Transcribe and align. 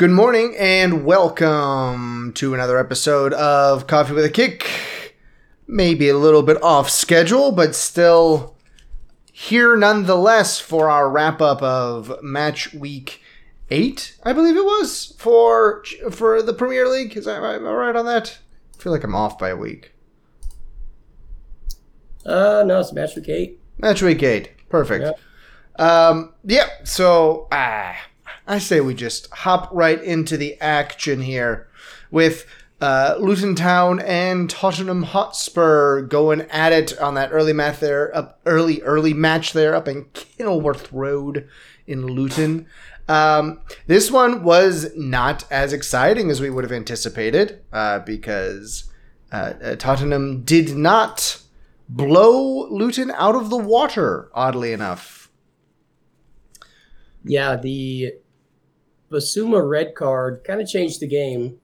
Good 0.00 0.12
morning 0.12 0.54
and 0.58 1.04
welcome 1.04 2.32
to 2.36 2.54
another 2.54 2.78
episode 2.78 3.34
of 3.34 3.86
Coffee 3.86 4.14
with 4.14 4.24
a 4.24 4.30
Kick. 4.30 4.66
Maybe 5.66 6.08
a 6.08 6.16
little 6.16 6.42
bit 6.42 6.56
off 6.62 6.88
schedule, 6.88 7.52
but 7.52 7.74
still 7.74 8.56
here 9.30 9.76
nonetheless 9.76 10.58
for 10.58 10.88
our 10.88 11.10
wrap 11.10 11.42
up 11.42 11.60
of 11.60 12.22
match 12.22 12.72
week 12.72 13.20
eight, 13.70 14.16
I 14.22 14.32
believe 14.32 14.56
it 14.56 14.64
was 14.64 15.14
for 15.18 15.84
for 16.10 16.40
the 16.40 16.54
Premier 16.54 16.88
League. 16.88 17.14
Is 17.14 17.26
that 17.26 17.42
am 17.42 17.66
I 17.66 17.70
right 17.70 17.94
on 17.94 18.06
that? 18.06 18.38
I 18.74 18.82
feel 18.82 18.92
like 18.92 19.04
I'm 19.04 19.14
off 19.14 19.38
by 19.38 19.50
a 19.50 19.56
week. 19.56 19.92
Uh, 22.24 22.64
no, 22.64 22.80
it's 22.80 22.94
match 22.94 23.16
week 23.16 23.28
eight. 23.28 23.60
Match 23.76 24.00
week 24.00 24.22
eight, 24.22 24.66
perfect. 24.70 25.04
Yep. 25.04 25.20
Um, 25.78 26.32
yeah. 26.42 26.68
So 26.84 27.48
ah, 27.52 27.98
I 28.50 28.58
say 28.58 28.80
we 28.80 28.94
just 28.94 29.30
hop 29.30 29.68
right 29.70 30.02
into 30.02 30.36
the 30.36 30.60
action 30.60 31.22
here 31.22 31.68
with 32.10 32.46
uh, 32.80 33.14
Luton 33.20 33.54
Town 33.54 34.00
and 34.00 34.50
Tottenham 34.50 35.04
Hotspur 35.04 36.02
going 36.02 36.40
at 36.50 36.72
it 36.72 36.98
on 36.98 37.14
that 37.14 37.30
early 37.30 37.52
match 37.52 37.78
there, 37.78 38.14
up 38.16 38.40
early 38.44 38.82
early 38.82 39.14
match 39.14 39.52
there 39.52 39.76
up 39.76 39.86
in 39.86 40.06
Kenilworth 40.14 40.92
Road 40.92 41.48
in 41.86 42.04
Luton. 42.04 42.66
Um, 43.08 43.60
this 43.86 44.10
one 44.10 44.42
was 44.42 44.90
not 44.96 45.44
as 45.48 45.72
exciting 45.72 46.28
as 46.28 46.40
we 46.40 46.50
would 46.50 46.64
have 46.64 46.72
anticipated 46.72 47.62
uh, 47.72 48.00
because 48.00 48.90
uh, 49.30 49.52
uh, 49.62 49.76
Tottenham 49.76 50.42
did 50.42 50.76
not 50.76 51.40
blow 51.88 52.68
Luton 52.68 53.12
out 53.12 53.36
of 53.36 53.48
the 53.48 53.56
water. 53.56 54.28
Oddly 54.34 54.72
enough, 54.72 55.30
Yeah, 57.22 57.54
the 57.54 58.14
Bissouma 59.10 59.66
red 59.68 59.94
card 59.94 60.42
kind 60.44 60.60
of 60.60 60.68
changed 60.68 61.00
the 61.00 61.06
game. 61.06 61.58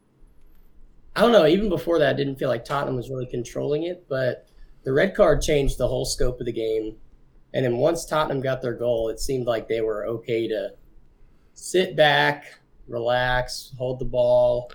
I 1.14 1.22
don't 1.22 1.33
know. 1.33 1.47
Even 1.47 1.69
before 1.69 1.98
that, 1.98 2.11
I 2.11 2.16
didn't 2.16 2.36
feel 2.36 2.48
like 2.48 2.64
Tottenham 2.64 2.97
was 2.97 3.08
really 3.08 3.27
controlling 3.27 3.84
it, 3.84 4.05
but 4.08 4.47
the 4.84 4.92
red 4.92 5.14
card 5.14 5.41
changed 5.42 5.78
the 5.78 5.88
whole 5.88 6.05
scope 6.05 6.41
of 6.41 6.47
the 6.47 6.53
game. 6.53 6.97
And 7.55 7.64
then 7.64 7.78
once 7.78 8.05
Tottenham 8.05 8.41
got 8.41 8.61
their 8.61 8.75
goal, 8.75 9.08
it 9.08 9.19
seemed 9.20 9.47
like 9.47 9.69
they 9.69 9.80
were 9.80 10.06
okay 10.06 10.47
to 10.48 10.70
sit 11.55 11.97
back, 11.97 12.44
relax, 12.86 13.72
hold 13.78 13.98
the 13.98 14.05
ball. 14.05 14.70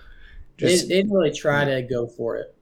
They, 0.58 0.69
Just- 0.69 0.88
they 0.88 0.95
didn't 0.95 1.11
really 1.11 1.31
try 1.31 1.66
to 1.66 1.81
go 1.83 2.08
for 2.08 2.38
it. 2.38 2.56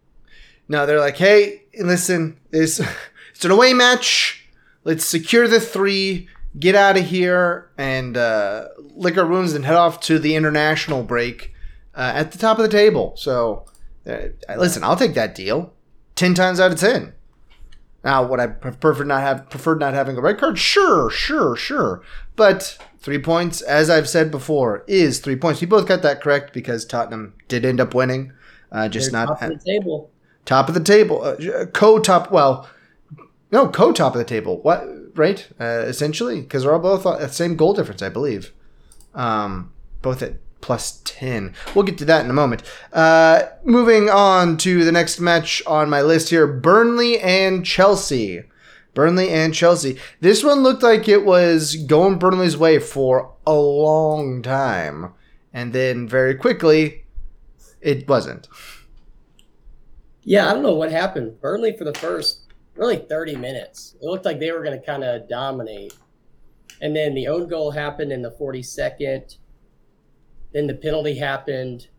No, 0.68 0.86
they're 0.86 1.00
like, 1.00 1.18
hey, 1.18 1.64
listen, 1.80 2.40
it's, 2.52 2.80
it's 3.34 3.46
an 3.46 3.52
away 3.52 3.73
match. 3.73 4.46
Let's 4.84 5.06
secure 5.06 5.48
the 5.48 5.60
three, 5.60 6.28
get 6.58 6.75
out 6.75 6.97
of 6.97 7.05
here, 7.05 7.69
and 7.78 8.17
uh, 8.17 8.69
lick 8.95 9.17
our 9.17 9.25
wounds 9.25 9.53
and 9.53 9.66
head 9.66 9.75
off 9.75 10.00
to 10.02 10.17
the 10.19 10.36
international 10.36 11.03
break 11.03 11.53
uh, 11.95 12.11
at 12.16 12.31
the 12.31 12.38
top 12.38 12.58
of 12.58 12.64
the 12.64 12.69
table. 12.69 13.14
So, 13.17 13.66
uh, 14.08 14.30
listen, 14.58 14.83
I'll 14.83 14.95
take 14.95 15.14
that 15.14 15.36
deal. 15.36 15.73
Ten 16.16 16.33
times 16.33 16.59
out 16.59 16.72
of 16.72 16.80
ten. 16.80 17.14
Now, 18.03 18.25
would 18.25 18.39
I 18.39 18.47
prefer 18.47 19.03
not 19.03 19.22
have 19.22 19.50
preferred 19.50 19.80
not 19.80 19.94
having 19.94 20.17
a 20.17 20.22
red 20.22 20.39
card? 20.39 20.58
Sure, 20.58 21.09
sure, 21.09 21.55
sure. 21.55 22.02
But 22.36 22.77
three 23.00 23.20
points, 23.20 23.61
as 23.61 23.89
I've 23.89 24.08
said 24.08 24.31
before, 24.31 24.86
is 24.88 25.20
three 25.20 25.36
points. 25.36 25.61
You 25.61 25.67
both 25.67 25.86
got 25.88 26.02
that 26.03 26.22
correct 26.22 26.53
because 26.53 26.86
Tottenham 26.86 27.33
did 27.50 27.66
end 27.66 27.81
up 27.81 27.94
winning, 27.94 28.31
uh, 28.72 28.88
just 28.88 29.11
They're 29.11 29.25
not 29.25 29.39
top 29.39 29.42
of 29.42 29.59
the 29.59 29.66
table. 29.66 30.11
top 30.45 30.67
of 30.70 30.75
the 30.75 30.83
table, 30.83 31.22
uh, 31.23 31.66
co-top. 31.67 32.31
Well, 32.31 32.70
no, 33.52 33.67
co-top 33.67 34.14
of 34.14 34.20
the 34.20 34.25
table. 34.25 34.61
What? 34.61 34.86
Right? 35.16 35.48
Uh, 35.60 35.84
essentially, 35.88 36.42
because 36.42 36.64
they're 36.64 36.74
all 36.74 36.80
both 36.80 37.06
at 37.06 37.20
the 37.20 37.30
same 37.30 37.56
goal 37.56 37.74
difference, 37.74 38.02
I 38.02 38.10
believe. 38.10 38.54
Um, 39.14 39.74
both 40.02 40.22
at 40.22 40.36
plus 40.62 41.02
ten. 41.06 41.54
We'll 41.74 41.86
get 41.86 41.98
to 42.00 42.06
that 42.06 42.24
in 42.24 42.30
a 42.30 42.34
moment. 42.34 42.64
Uh, 42.94 43.44
moving 43.64 44.10
on 44.10 44.58
to 44.58 44.84
the 44.84 44.92
next 44.92 45.20
match 45.20 45.62
on 45.66 45.89
my 45.89 46.02
list 46.02 46.30
here: 46.30 46.48
Burnley 46.48 47.20
and 47.20 47.66
Chelsea. 47.66 48.44
Burnley 48.94 49.30
and 49.30 49.54
Chelsea. 49.54 49.98
This 50.20 50.44
one 50.44 50.61
looked 50.61 50.83
like 50.83 51.08
it 51.08 51.23
was 51.23 51.76
going 51.76 52.17
Burnley's 52.17 52.58
way 52.58 52.80
for 52.80 53.33
a 53.45 53.54
long 53.54 54.42
time, 54.42 55.14
and 55.54 55.73
then 55.73 56.08
very 56.08 56.36
quickly, 56.36 57.06
it 57.82 58.08
wasn't. 58.08 58.48
Yeah, 60.23 60.50
I 60.50 60.54
don't 60.54 60.64
know 60.64 60.76
what 60.76 60.92
happened. 60.92 61.39
Burnley 61.39 61.76
for 61.78 61.86
the 61.86 61.94
first 61.94 62.42
really 62.80 62.98
30 62.98 63.36
minutes. 63.36 63.95
It 64.02 64.06
looked 64.06 64.26
like 64.26 64.40
they 64.40 64.52
were 64.52 64.64
going 64.64 64.80
to 64.80 64.86
kind 64.86 65.04
of 65.04 65.28
dominate. 65.28 65.94
And 66.82 66.95
then 66.95 67.14
the 67.14 67.28
own 67.28 67.48
goal 67.48 67.72
happened 67.72 68.12
in 68.12 68.22
the 68.22 68.32
42nd. 68.32 69.38
Then 70.54 70.67
the 70.67 70.73
penalty 70.73 71.16
happened. 71.16 71.89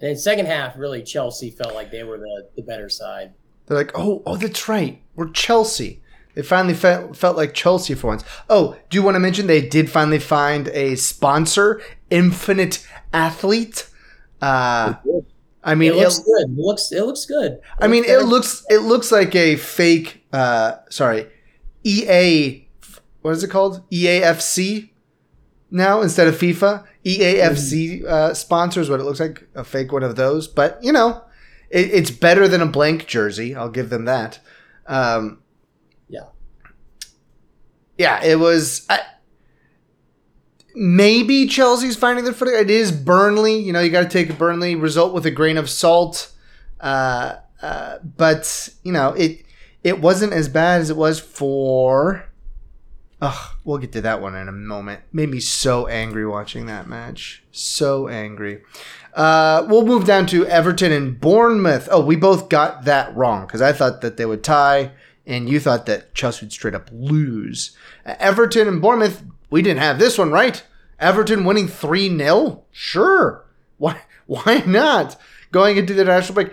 And 0.00 0.08
then 0.08 0.16
second 0.16 0.46
half, 0.46 0.76
really 0.76 1.02
Chelsea 1.02 1.50
felt 1.50 1.74
like 1.74 1.90
they 1.90 2.02
were 2.02 2.18
the, 2.18 2.48
the 2.56 2.62
better 2.62 2.88
side. 2.88 3.34
They're 3.66 3.76
like, 3.76 3.92
oh, 3.94 4.22
oh, 4.26 4.36
that's 4.36 4.68
right. 4.68 5.00
We're 5.14 5.30
Chelsea. 5.30 6.02
They 6.34 6.42
finally 6.42 6.72
felt 6.72 7.14
felt 7.14 7.36
like 7.36 7.52
Chelsea 7.52 7.94
for 7.94 8.06
once. 8.06 8.24
Oh, 8.48 8.78
do 8.88 8.96
you 8.96 9.02
want 9.02 9.16
to 9.16 9.20
mention 9.20 9.46
they 9.46 9.60
did 9.60 9.90
finally 9.90 10.18
find 10.18 10.68
a 10.68 10.94
sponsor, 10.94 11.82
Infinite 12.08 12.86
Athlete? 13.12 13.86
Uh, 14.40 14.94
I 15.64 15.74
mean, 15.74 15.92
it 15.92 15.96
looks 15.96 16.18
it- 16.18 16.24
good. 16.24 16.50
It 16.50 16.58
looks 16.58 16.92
it 16.92 17.02
looks 17.04 17.24
good. 17.24 17.60
I 17.78 17.86
mean, 17.88 18.04
it 18.04 18.24
looks 18.24 18.64
it 18.68 18.78
looks 18.78 19.12
like 19.12 19.34
a 19.34 19.56
fake. 19.56 20.24
Uh, 20.32 20.76
sorry, 20.90 21.28
EA. 21.84 22.68
What 23.22 23.32
is 23.32 23.44
it 23.44 23.50
called? 23.50 23.88
EAFC 23.90 24.90
now 25.70 26.00
instead 26.02 26.26
of 26.26 26.34
FIFA. 26.36 26.84
EAFC 27.04 28.04
uh, 28.04 28.34
sponsors 28.34 28.88
what 28.90 29.00
it 29.00 29.04
looks 29.04 29.20
like 29.20 29.46
a 29.54 29.62
fake 29.64 29.92
one 29.92 30.02
of 30.02 30.16
those, 30.16 30.48
but 30.48 30.78
you 30.82 30.92
know, 30.92 31.22
it, 31.70 31.90
it's 31.92 32.10
better 32.10 32.48
than 32.48 32.60
a 32.60 32.66
blank 32.66 33.06
jersey. 33.06 33.54
I'll 33.54 33.68
give 33.70 33.90
them 33.90 34.04
that. 34.06 34.40
Um, 34.86 35.42
Yeah. 36.08 36.26
yeah, 37.98 38.22
it 38.24 38.38
was. 38.38 38.86
I, 38.90 39.00
maybe 40.74 41.46
Chelsea's 41.46 41.96
finding 41.96 42.24
their 42.24 42.34
footing. 42.34 42.54
It 42.54 42.70
is 42.70 42.92
Burnley. 42.92 43.58
You 43.58 43.72
know, 43.72 43.80
you 43.80 43.90
got 43.90 44.02
to 44.02 44.08
take 44.08 44.30
a 44.30 44.34
Burnley 44.34 44.74
result 44.74 45.12
with 45.12 45.26
a 45.26 45.30
grain 45.30 45.56
of 45.56 45.68
salt. 45.68 46.32
Uh, 46.80 47.36
uh, 47.60 47.98
but 48.16 48.68
you 48.82 48.92
know, 48.92 49.12
it 49.12 49.44
it 49.84 50.00
wasn't 50.00 50.32
as 50.32 50.48
bad 50.48 50.80
as 50.80 50.90
it 50.90 50.96
was 50.96 51.20
for. 51.20 52.26
Ugh, 53.20 53.56
we'll 53.64 53.78
get 53.78 53.92
to 53.92 54.00
that 54.00 54.20
one 54.20 54.34
in 54.34 54.48
a 54.48 54.52
moment. 54.52 55.00
Made 55.12 55.30
me 55.30 55.38
so 55.38 55.86
angry 55.86 56.26
watching 56.26 56.66
that 56.66 56.88
match. 56.88 57.44
So 57.52 58.08
angry. 58.08 58.62
Uh, 59.14 59.64
we'll 59.68 59.86
move 59.86 60.04
down 60.04 60.26
to 60.26 60.44
Everton 60.46 60.90
and 60.90 61.20
Bournemouth. 61.20 61.88
Oh, 61.92 62.04
we 62.04 62.16
both 62.16 62.48
got 62.48 62.84
that 62.84 63.14
wrong 63.14 63.46
because 63.46 63.62
I 63.62 63.72
thought 63.72 64.00
that 64.00 64.16
they 64.16 64.26
would 64.26 64.42
tie, 64.42 64.90
and 65.24 65.48
you 65.48 65.60
thought 65.60 65.86
that 65.86 66.14
Chelsea 66.14 66.46
would 66.46 66.52
straight 66.52 66.74
up 66.74 66.88
lose. 66.92 67.76
Uh, 68.04 68.16
Everton 68.18 68.66
and 68.66 68.82
Bournemouth, 68.82 69.22
we 69.52 69.60
didn't 69.62 69.82
have 69.82 69.98
this 69.98 70.16
one 70.16 70.32
right. 70.32 70.64
Everton 70.98 71.44
winning 71.44 71.68
3 71.68 72.16
0? 72.16 72.64
Sure. 72.72 73.44
Why, 73.76 74.00
why 74.26 74.62
not? 74.66 75.16
Going 75.52 75.76
into 75.76 75.92
the 75.92 76.04
national 76.04 76.34
break. 76.34 76.52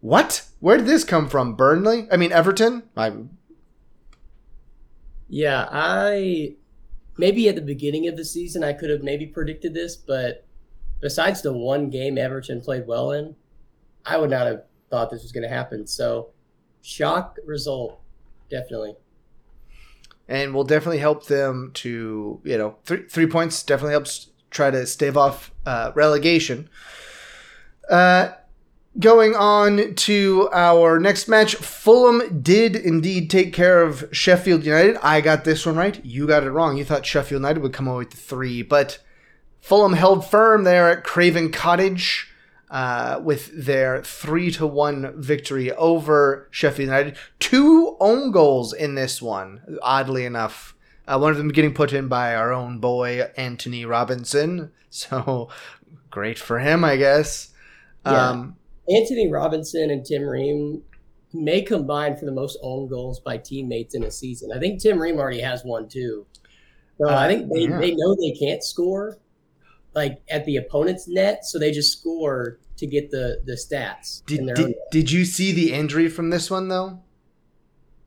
What? 0.00 0.46
Where 0.60 0.76
did 0.76 0.86
this 0.86 1.04
come 1.04 1.28
from? 1.28 1.54
Burnley? 1.54 2.06
I 2.10 2.16
mean, 2.16 2.30
Everton? 2.30 2.84
I, 2.96 3.12
Yeah, 5.28 5.68
I 5.70 6.54
maybe 7.18 7.48
at 7.48 7.56
the 7.56 7.60
beginning 7.60 8.06
of 8.06 8.16
the 8.16 8.24
season 8.24 8.62
I 8.62 8.74
could 8.74 8.90
have 8.90 9.02
maybe 9.02 9.26
predicted 9.26 9.74
this, 9.74 9.96
but 9.96 10.46
besides 11.00 11.42
the 11.42 11.52
one 11.52 11.90
game 11.90 12.16
Everton 12.16 12.60
played 12.60 12.86
well 12.86 13.10
in, 13.10 13.34
I 14.06 14.16
would 14.16 14.30
not 14.30 14.46
have 14.46 14.62
thought 14.88 15.10
this 15.10 15.22
was 15.22 15.32
going 15.32 15.42
to 15.42 15.54
happen. 15.54 15.86
So, 15.86 16.30
shock 16.80 17.38
result, 17.44 18.00
definitely. 18.48 18.94
And 20.30 20.54
will 20.54 20.64
definitely 20.64 20.98
help 20.98 21.26
them 21.26 21.72
to 21.74 22.40
you 22.44 22.56
know 22.56 22.76
three 22.84 23.02
three 23.08 23.26
points 23.26 23.62
definitely 23.62 23.92
helps 23.92 24.28
try 24.50 24.70
to 24.70 24.86
stave 24.86 25.16
off 25.16 25.52
uh, 25.66 25.92
relegation. 25.94 26.70
Uh, 27.90 28.30
going 28.98 29.34
on 29.34 29.94
to 29.94 30.48
our 30.52 30.98
next 30.98 31.28
match, 31.28 31.56
Fulham 31.56 32.42
did 32.42 32.74
indeed 32.76 33.28
take 33.28 33.52
care 33.52 33.82
of 33.82 34.08
Sheffield 34.12 34.64
United. 34.64 34.96
I 35.02 35.20
got 35.20 35.44
this 35.44 35.66
one 35.66 35.76
right. 35.76 36.02
You 36.04 36.26
got 36.26 36.44
it 36.44 36.50
wrong. 36.50 36.76
You 36.76 36.84
thought 36.84 37.06
Sheffield 37.06 37.40
United 37.40 37.60
would 37.60 37.72
come 37.72 37.86
away 37.86 37.98
with 37.98 38.10
the 38.10 38.16
three, 38.16 38.62
but 38.62 38.98
Fulham 39.60 39.92
held 39.92 40.28
firm 40.28 40.64
there 40.64 40.88
at 40.88 41.04
Craven 41.04 41.50
Cottage. 41.50 42.29
Uh, 42.70 43.20
with 43.24 43.66
their 43.66 44.00
three 44.00 44.48
to 44.48 44.64
one 44.64 45.12
victory 45.20 45.72
over 45.72 46.46
Sheffield 46.52 46.86
United, 46.86 47.16
two 47.40 47.96
own 47.98 48.30
goals 48.30 48.72
in 48.72 48.94
this 48.94 49.20
one. 49.20 49.60
Oddly 49.82 50.24
enough, 50.24 50.76
uh, 51.08 51.18
one 51.18 51.32
of 51.32 51.38
them 51.38 51.48
getting 51.48 51.74
put 51.74 51.92
in 51.92 52.06
by 52.06 52.32
our 52.32 52.52
own 52.52 52.78
boy 52.78 53.22
Anthony 53.36 53.84
Robinson. 53.84 54.72
So 54.92 55.48
great 56.10 56.36
for 56.36 56.58
him, 56.58 56.82
I 56.82 56.96
guess. 56.96 57.52
Yeah. 58.04 58.30
Um, 58.30 58.56
Anthony 58.88 59.30
Robinson 59.30 59.88
and 59.90 60.04
Tim 60.04 60.22
Ream 60.24 60.82
may 61.32 61.62
combine 61.62 62.16
for 62.16 62.24
the 62.24 62.32
most 62.32 62.58
own 62.62 62.88
goals 62.88 63.20
by 63.20 63.36
teammates 63.36 63.94
in 63.94 64.02
a 64.02 64.10
season. 64.10 64.50
I 64.52 64.58
think 64.58 64.80
Tim 64.80 64.98
Ream 64.98 65.18
already 65.18 65.40
has 65.40 65.64
one 65.64 65.88
too. 65.88 66.26
So 66.98 67.08
I 67.08 67.28
think 67.28 67.52
they, 67.52 67.62
yeah. 67.62 67.78
they 67.78 67.94
know 67.94 68.14
they 68.14 68.32
can't 68.32 68.62
score. 68.62 69.16
Like 69.94 70.22
at 70.28 70.44
the 70.44 70.56
opponent's 70.56 71.08
net, 71.08 71.44
so 71.44 71.58
they 71.58 71.72
just 71.72 71.98
score 71.98 72.58
to 72.76 72.86
get 72.86 73.10
the 73.10 73.42
the 73.44 73.52
stats. 73.52 74.24
Did, 74.26 74.54
did, 74.54 74.74
did 74.90 75.10
you 75.10 75.24
see 75.24 75.52
the 75.52 75.72
injury 75.72 76.08
from 76.08 76.30
this 76.30 76.50
one 76.50 76.68
though? 76.68 77.00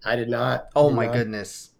I 0.05 0.15
did 0.15 0.29
not. 0.29 0.67
Oh 0.75 0.89
did 0.89 0.95
my 0.95 1.05
not. 1.05 1.13
goodness! 1.13 1.71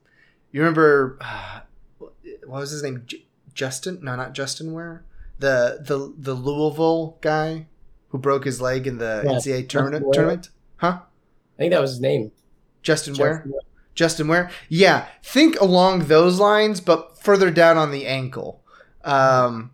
You 0.52 0.62
remember 0.62 1.18
uh, 1.22 1.62
what 2.00 2.60
was 2.60 2.72
his 2.72 2.84
name? 2.84 3.04
J- 3.06 3.26
Justin? 3.54 4.00
No, 4.02 4.16
not 4.16 4.34
Justin. 4.34 4.74
Ware. 4.74 5.06
The 5.40 5.80
the 5.86 6.14
the 6.18 6.34
Louisville 6.34 7.18
guy 7.22 7.68
who 8.10 8.18
broke 8.18 8.46
his 8.46 8.62
leg 8.62 8.86
in 8.88 8.98
the 9.00 9.24
Yeah, 9.26 9.32
NCAA 9.32 9.68
tournament. 9.70 10.14
Tournament? 10.14 10.50
Huh? 10.78 11.00
I 11.02 11.58
think 11.58 11.72
that 11.72 11.82
was 11.82 11.92
his 11.92 12.02
name. 12.02 12.32
Justin 12.82 13.16
Ware. 13.16 13.38
Justin 13.38 13.54
Justin 13.96 14.28
Ware. 14.28 14.52
Yeah, 14.70 15.08
think 15.24 15.60
along 15.60 16.06
those 16.06 16.40
lines, 16.40 16.80
but 16.82 17.20
further 17.22 17.52
down 17.52 17.78
on 17.78 17.92
the 17.92 18.06
ankle. 18.08 18.62
Um, 19.04 19.72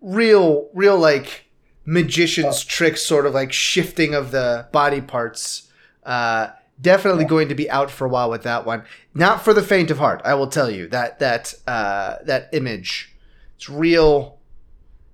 real, 0.00 0.68
real 0.74 0.98
like 0.98 1.46
magician's 1.84 2.64
trick, 2.64 2.96
sort 2.96 3.26
of 3.26 3.34
like 3.34 3.52
shifting 3.52 4.14
of 4.14 4.30
the 4.30 4.68
body 4.72 5.00
parts. 5.00 5.70
Uh, 6.04 6.48
definitely 6.80 7.24
going 7.24 7.48
to 7.48 7.54
be 7.54 7.70
out 7.70 7.90
for 7.90 8.06
a 8.06 8.08
while 8.08 8.30
with 8.30 8.42
that 8.42 8.64
one. 8.66 8.84
Not 9.14 9.42
for 9.42 9.52
the 9.52 9.62
faint 9.62 9.90
of 9.90 9.98
heart, 9.98 10.20
I 10.24 10.34
will 10.34 10.48
tell 10.48 10.70
you 10.70 10.88
that 10.88 11.18
that 11.18 11.54
uh, 11.66 12.16
that 12.24 12.48
image. 12.52 13.14
It's 13.56 13.68
real, 13.68 14.38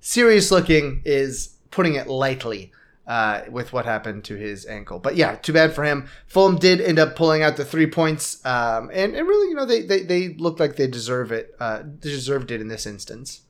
serious 0.00 0.50
looking. 0.50 1.02
Is 1.04 1.56
putting 1.70 1.94
it 1.94 2.06
lightly. 2.06 2.72
Uh, 3.06 3.42
with 3.50 3.70
what 3.70 3.84
happened 3.84 4.24
to 4.24 4.34
his 4.34 4.64
ankle, 4.64 4.98
but 4.98 5.14
yeah, 5.14 5.34
too 5.34 5.52
bad 5.52 5.74
for 5.74 5.84
him. 5.84 6.08
Fulham 6.26 6.56
did 6.56 6.80
end 6.80 6.98
up 6.98 7.14
pulling 7.14 7.42
out 7.42 7.54
the 7.58 7.64
three 7.64 7.86
points, 7.86 8.42
um, 8.46 8.90
and, 8.94 9.14
and 9.14 9.28
really, 9.28 9.50
you 9.50 9.54
know, 9.54 9.66
they, 9.66 9.82
they, 9.82 10.00
they 10.00 10.28
looked 10.28 10.58
like 10.58 10.76
they 10.76 10.86
deserve 10.86 11.30
it, 11.30 11.54
uh, 11.60 11.82
deserved 11.82 12.50
it 12.50 12.62
in 12.62 12.68
this 12.68 12.86
instance. 12.86 13.42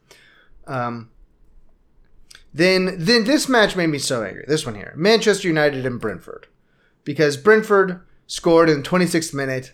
Um, 0.67 1.11
then 2.55 2.95
then 2.99 3.25
this 3.25 3.49
match 3.49 3.75
made 3.75 3.89
me 3.89 3.99
so 3.99 4.23
angry. 4.23 4.45
This 4.47 4.65
one 4.65 4.77
here, 4.77 4.95
Manchester 4.97 5.49
United 5.49 5.85
and 5.85 6.01
Brentford, 6.01 6.47
because 7.03 7.37
Brentford 7.37 8.01
scored 8.29 8.71
in 8.71 8.83
the 8.83 8.89
26th 8.89 9.35
minute, 9.35 9.73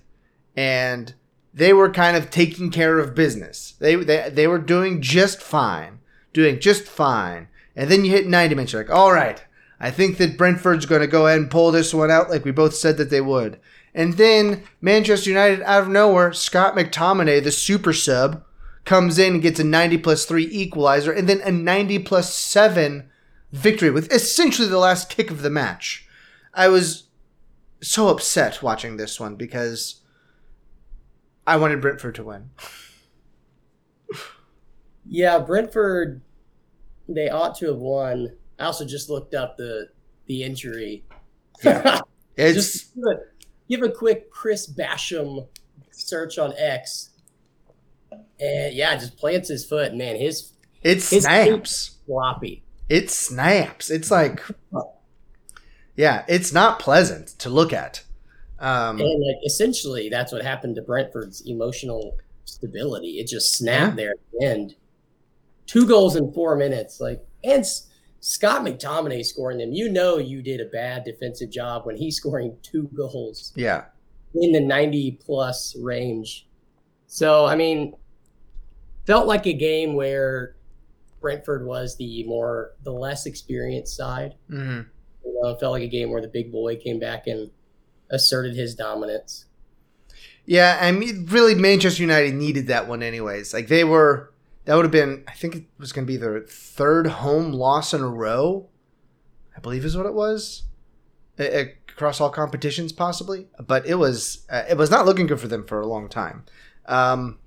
and 0.57 1.15
they 1.53 1.73
were 1.73 1.91
kind 1.91 2.17
of 2.17 2.31
taking 2.31 2.71
care 2.71 2.99
of 2.99 3.15
business. 3.15 3.75
They 3.79 3.97
they 3.97 4.31
they 4.31 4.47
were 4.47 4.59
doing 4.59 5.03
just 5.03 5.43
fine, 5.43 6.01
doing 6.33 6.59
just 6.59 6.85
fine. 6.85 7.49
And 7.77 7.91
then 7.91 8.05
you 8.05 8.11
hit 8.11 8.27
90 8.27 8.55
minutes, 8.55 8.73
you're 8.73 8.83
like, 8.83 8.91
all 8.93 9.13
right, 9.13 9.43
I 9.79 9.91
think 9.91 10.19
that 10.19 10.37
Brentford's 10.37 10.87
going 10.87 11.01
to 11.03 11.07
go 11.07 11.27
ahead 11.27 11.39
and 11.39 11.51
pull 11.51 11.71
this 11.71 11.95
one 11.95 12.11
out 12.11 12.29
like 12.29 12.45
we 12.45 12.51
both 12.51 12.75
said 12.75 12.97
that 12.97 13.11
they 13.11 13.21
would. 13.21 13.61
And 13.95 14.15
then 14.15 14.65
Manchester 14.81 15.31
United, 15.31 15.63
out 15.63 15.83
of 15.83 15.89
nowhere, 15.89 16.33
Scott 16.33 16.75
McTominay, 16.75 17.43
the 17.43 17.53
super 17.53 17.93
sub, 17.93 18.45
comes 18.91 19.21
in 19.21 19.35
and 19.35 19.43
gets 19.43 19.61
a 19.61 19.65
90 19.65 19.99
plus 19.99 20.25
3 20.25 20.49
equalizer 20.51 21.13
and 21.13 21.29
then 21.29 21.41
a 21.43 21.53
90 21.53 22.01
plus 22.01 22.35
7 22.35 23.09
victory 23.53 23.89
with 23.89 24.13
essentially 24.13 24.67
the 24.67 24.79
last 24.79 25.09
kick 25.09 25.31
of 25.31 25.43
the 25.43 25.49
match. 25.49 26.09
I 26.53 26.67
was 26.67 27.05
so 27.81 28.09
upset 28.09 28.65
watching 28.65 28.97
this 28.97 29.21
one 29.21 29.37
because 29.37 30.01
I 31.47 31.57
wanted 31.57 31.81
Brentford 31.81 32.17
to 32.17 32.25
win. 32.25 32.51
Yeah, 35.07 35.39
Brentford. 35.39 36.23
They 37.09 37.31
ought 37.31 37.55
to 37.59 37.67
have 37.67 37.79
won. 37.79 38.33
I 38.59 38.65
also 38.65 38.85
just 38.85 39.09
looked 39.09 39.35
up 39.35 39.57
the 39.57 39.91
the 40.27 40.43
injury. 40.43 41.05
It's 42.37 42.55
just 42.55 42.95
give 42.95 43.05
a, 43.05 43.17
give 43.69 43.83
a 43.83 43.93
quick 43.93 44.31
Chris 44.31 44.67
Basham 44.67 45.47
search 45.91 46.39
on 46.39 46.55
X, 46.57 47.10
and 48.41 48.75
yeah, 48.75 48.97
just 48.97 49.17
plants 49.17 49.49
his 49.49 49.65
foot. 49.65 49.95
Man, 49.95 50.17
his 50.17 50.53
it 50.83 50.97
his 50.97 51.25
snaps. 51.25 51.97
floppy. 52.07 52.63
It 52.89 53.11
snaps. 53.11 53.91
It's 53.91 54.11
like 54.11 54.43
Yeah, 55.97 56.25
it's 56.29 56.53
not 56.53 56.79
pleasant 56.79 57.29
to 57.41 57.51
look 57.51 57.73
at. 57.73 58.03
Um 58.59 59.01
And 59.01 59.25
like 59.27 59.37
essentially, 59.45 60.09
that's 60.09 60.33
what 60.33 60.43
happened 60.43 60.77
to 60.77 60.83
Brentford's 60.83 61.43
emotional 61.47 62.19
stability. 62.45 63.19
It 63.19 63.27
just 63.27 63.55
snapped 63.55 63.97
there 63.97 64.11
at 64.11 64.17
the 64.33 64.47
end. 64.47 64.75
Two 65.67 65.87
goals 65.87 66.17
in 66.17 66.33
four 66.33 66.57
minutes. 66.57 67.01
Like 67.01 67.25
and 67.45 67.61
S- 67.61 67.89
Scott 68.21 68.63
McTominay 68.63 69.25
scoring 69.25 69.59
them. 69.59 69.73
You 69.73 69.89
know 69.89 70.19
you 70.19 70.43
did 70.43 70.61
a 70.61 70.67
bad 70.67 71.05
defensive 71.05 71.51
job 71.51 71.87
when 71.87 71.97
he's 71.97 72.17
scoring 72.21 72.57
two 72.63 72.89
goals 72.95 73.53
yeah. 73.55 73.85
in 74.35 74.53
the 74.53 74.61
90 74.61 75.21
plus 75.25 75.77
range. 75.77 76.47
So 77.07 77.45
I 77.47 77.57
mean, 77.57 77.95
felt 79.11 79.27
like 79.27 79.45
a 79.47 79.53
game 79.53 79.95
where 79.95 80.55
Brentford 81.21 81.67
was 81.67 81.97
the 81.97 82.23
more 82.25 82.75
the 82.85 82.93
less 82.93 83.27
experienced 83.27 83.97
side. 83.97 84.37
Mhm. 84.49 84.87
You 85.25 85.41
know, 85.43 85.49
it 85.51 85.59
felt 85.59 85.73
like 85.73 85.83
a 85.83 85.89
game 85.89 86.11
where 86.11 86.23
the 86.23 86.29
big 86.29 86.53
boy 86.53 86.77
came 86.77 87.01
back 87.01 87.27
and 87.27 87.51
asserted 88.11 88.55
his 88.55 88.75
dominance. 88.77 89.47
Yeah, 90.47 90.79
I 90.81 90.93
mean, 90.93 91.27
really, 91.29 91.55
Manchester 91.57 92.03
United 92.03 92.35
needed 92.35 92.69
that 92.69 92.89
one 92.89 93.03
anyways. 93.03 93.53
Like 93.53 93.67
they 93.67 93.83
were, 93.85 94.33
that 94.65 94.77
would 94.77 94.85
have 94.85 94.93
been. 94.93 95.25
I 95.27 95.33
think 95.33 95.57
it 95.57 95.65
was 95.79 95.93
going 95.93 96.07
to 96.07 96.11
be 96.11 96.17
their 96.17 96.41
third 96.41 97.07
home 97.09 97.53
loss 97.53 97.93
in 97.93 98.01
a 98.01 98.09
row. 98.09 98.69
I 99.57 99.61
believe 99.61 99.85
is 99.85 99.97
what 99.97 100.07
it 100.07 100.15
was, 100.15 100.63
across 101.37 102.21
all 102.21 102.31
competitions, 102.31 102.93
possibly. 102.93 103.49
But 103.59 103.87
it 103.87 103.97
was, 103.97 104.47
uh, 104.49 104.63
it 104.71 104.77
was 104.77 104.91
not 104.91 105.05
looking 105.05 105.27
good 105.27 105.41
for 105.41 105.49
them 105.49 105.67
for 105.67 105.81
a 105.81 105.87
long 105.87 106.09
time. 106.09 106.45
Um, 106.87 107.39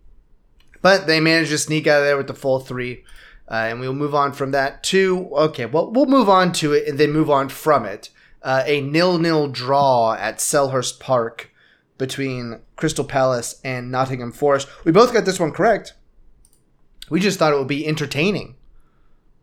but 0.83 1.07
they 1.07 1.19
managed 1.19 1.49
to 1.49 1.57
sneak 1.57 1.87
out 1.87 2.01
of 2.01 2.05
there 2.05 2.17
with 2.17 2.27
the 2.27 2.35
full 2.35 2.59
three, 2.59 3.03
uh, 3.49 3.65
and 3.69 3.79
we'll 3.79 3.93
move 3.93 4.13
on 4.13 4.33
from 4.33 4.51
that 4.51 4.83
to 4.83 5.29
okay. 5.33 5.65
Well, 5.65 5.91
we'll 5.91 6.05
move 6.05 6.29
on 6.29 6.51
to 6.53 6.73
it 6.73 6.87
and 6.87 6.99
then 6.99 7.11
move 7.11 7.31
on 7.31 7.49
from 7.49 7.85
it. 7.85 8.11
Uh, 8.43 8.61
a 8.67 8.81
nil-nil 8.81 9.47
draw 9.47 10.13
at 10.13 10.37
Selhurst 10.37 10.99
Park 10.99 11.49
between 11.97 12.59
Crystal 12.75 13.05
Palace 13.05 13.59
and 13.63 13.89
Nottingham 13.89 14.33
Forest. 14.33 14.67
We 14.83 14.91
both 14.91 15.13
got 15.13 15.25
this 15.25 15.39
one 15.39 15.51
correct. 15.51 15.93
We 17.09 17.19
just 17.19 17.39
thought 17.39 17.53
it 17.53 17.57
would 17.57 17.67
be 17.67 17.87
entertaining. 17.87 18.55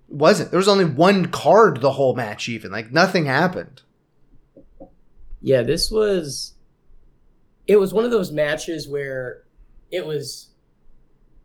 It 0.09 0.15
wasn't. 0.15 0.51
There 0.51 0.59
was 0.59 0.69
only 0.69 0.85
one 0.85 1.27
card 1.27 1.81
the 1.81 1.93
whole 1.93 2.15
match, 2.15 2.49
even. 2.49 2.71
Like, 2.71 2.93
nothing 2.93 3.25
happened. 3.25 3.83
Yeah, 5.41 5.63
this 5.63 5.91
was 5.91 6.55
it 7.67 7.77
was 7.77 7.95
one 7.95 8.05
of 8.05 8.11
those 8.11 8.33
matches 8.33 8.87
where 8.87 9.45
it 9.91 10.05
was 10.05 10.50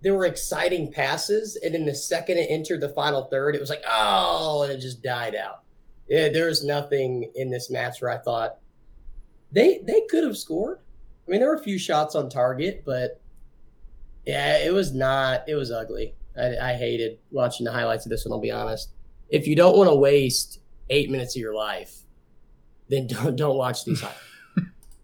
there 0.01 0.13
were 0.13 0.25
exciting 0.25 0.91
passes 0.91 1.55
and 1.55 1.73
then 1.73 1.85
the 1.85 1.95
second 1.95 2.37
it 2.37 2.47
entered 2.49 2.81
the 2.81 2.89
final 2.89 3.25
third 3.25 3.55
it 3.55 3.61
was 3.61 3.69
like 3.69 3.83
oh 3.89 4.63
and 4.63 4.71
it 4.71 4.79
just 4.79 5.01
died 5.01 5.35
out. 5.35 5.61
Yeah, 6.07 6.29
there 6.29 6.47
was 6.47 6.63
nothing 6.63 7.31
in 7.35 7.49
this 7.49 7.71
match 7.71 8.01
where 8.01 8.11
I 8.11 8.17
thought 8.17 8.57
they 9.51 9.79
they 9.79 10.01
could 10.09 10.23
have 10.23 10.37
scored. 10.37 10.79
I 11.27 11.31
mean, 11.31 11.39
there 11.39 11.49
were 11.49 11.55
a 11.55 11.63
few 11.63 11.79
shots 11.79 12.13
on 12.13 12.29
target, 12.29 12.83
but 12.85 13.19
yeah, 14.25 14.57
it 14.59 14.73
was 14.73 14.93
not. 14.93 15.47
It 15.47 15.55
was 15.55 15.71
ugly. 15.71 16.15
I, 16.37 16.57
I 16.57 16.73
hated 16.73 17.17
watching 17.31 17.65
the 17.65 17.71
highlights 17.71 18.05
of 18.05 18.09
this 18.09 18.25
one. 18.25 18.33
I'll 18.33 18.39
be 18.39 18.51
honest. 18.51 18.89
If 19.29 19.47
you 19.47 19.55
don't 19.55 19.77
want 19.77 19.89
to 19.89 19.95
waste 19.95 20.59
eight 20.89 21.09
minutes 21.09 21.35
of 21.35 21.41
your 21.41 21.55
life, 21.55 21.95
then 22.89 23.07
don't 23.07 23.35
don't 23.35 23.57
watch 23.57 23.85
these 23.85 24.01
highlights. 24.01 24.19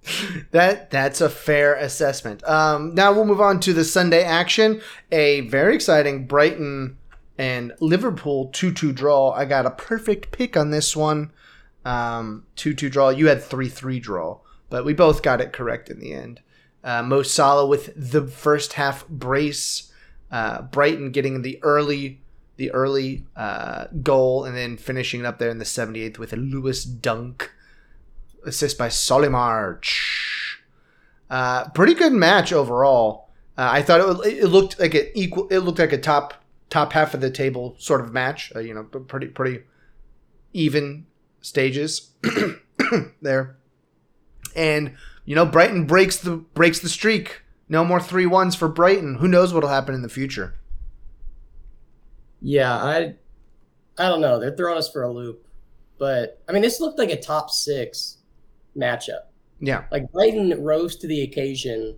That 0.52 0.92
that's 0.92 1.22
a 1.22 1.30
fair 1.30 1.76
assessment. 1.76 2.44
Um, 2.48 2.94
now 2.94 3.14
we'll 3.14 3.26
move 3.26 3.40
on 3.40 3.60
to 3.62 3.74
the 3.74 3.86
Sunday 3.86 4.24
action. 4.24 4.82
A 5.12 5.42
very 5.42 5.76
exciting 5.76 6.28
Brighton 6.28 6.98
and 7.38 7.74
Liverpool 7.80 8.48
two-two 8.48 8.92
draw. 8.92 9.32
I 9.32 9.46
got 9.46 9.66
a 9.66 9.72
perfect 9.72 10.32
pick 10.32 10.58
on 10.58 10.72
this 10.72 10.96
one. 10.96 11.32
Um, 11.86 12.46
two-two 12.56 12.90
draw. 12.90 13.10
You 13.10 13.28
had 13.28 13.42
three-three 13.42 14.00
draw, 14.00 14.40
but 14.70 14.84
we 14.84 14.94
both 14.94 15.24
got 15.24 15.40
it 15.40 15.54
correct 15.54 15.90
in 15.90 16.00
the 16.00 16.14
end. 16.14 16.42
Uh, 16.84 17.04
Mo 17.04 17.24
Salah 17.24 17.68
with 17.68 17.94
the 17.96 18.28
first 18.28 18.74
half 18.74 19.08
brace. 19.08 19.92
Uh, 20.32 20.64
Brighton 20.64 21.12
getting 21.12 21.42
the 21.42 21.60
early 21.64 22.22
the 22.58 22.72
early 22.72 23.26
uh, 23.36 23.86
goal 24.04 24.44
and 24.44 24.56
then 24.56 24.78
finishing 24.78 25.22
it 25.22 25.26
up 25.26 25.40
there 25.40 25.50
in 25.50 25.58
the 25.58 25.66
78th 25.66 26.20
with 26.20 26.32
a 26.32 26.36
Lewis 26.36 26.84
Dunk 26.84 27.52
assist 28.46 28.78
by 28.78 28.90
Solly 28.90 29.30
March. 29.30 30.62
Uh, 31.30 31.70
pretty 31.70 31.94
good 31.94 32.14
match 32.14 32.52
overall. 32.52 33.30
Uh, 33.58 33.70
I 33.72 33.82
thought 33.82 34.26
it, 34.26 34.44
it 34.44 34.48
looked 34.48 34.80
like 34.80 34.94
an 34.96 35.08
equal. 35.14 35.48
It 35.50 35.60
looked 35.60 35.80
like 35.80 35.94
a 35.94 35.98
top 35.98 36.34
top 36.70 36.94
half 36.94 37.14
of 37.14 37.22
the 37.22 37.30
table 37.30 37.76
sort 37.80 38.02
of 38.02 38.12
match. 38.14 38.52
Uh, 38.56 38.60
you 38.60 38.74
know, 38.74 38.84
pretty 38.84 39.28
pretty 39.28 39.64
even 40.54 41.06
stages 41.42 42.12
there. 43.22 43.58
And 44.56 44.96
you 45.26 45.36
know, 45.36 45.46
Brighton 45.46 45.86
breaks 45.86 46.18
the 46.18 46.38
breaks 46.38 46.80
the 46.80 46.90
streak. 46.90 47.42
No 47.70 47.86
more 47.86 48.02
three 48.02 48.26
ones 48.26 48.56
for 48.56 48.68
Brighton. 48.68 49.16
Who 49.16 49.28
knows 49.28 49.54
what'll 49.54 49.70
happen 49.70 49.96
in 49.96 50.02
the 50.02 50.10
future? 50.10 50.56
Yeah, 52.42 52.76
I 52.76 53.16
I 53.98 54.10
don't 54.10 54.22
know. 54.22 54.40
They're 54.40 54.56
throwing 54.56 54.78
us 54.78 54.92
for 54.92 55.04
a 55.04 55.12
loop. 55.12 55.48
But 55.98 56.42
I 56.50 56.52
mean, 56.52 56.64
this 56.64 56.80
looked 56.80 56.98
like 56.98 57.12
a 57.12 57.22
top 57.22 57.52
six 57.52 58.18
matchup. 58.78 59.24
Yeah. 59.60 59.86
Like 59.92 60.12
Brighton 60.12 60.62
rose 60.64 60.96
to 60.98 61.08
the 61.08 61.22
occasion 61.22 61.96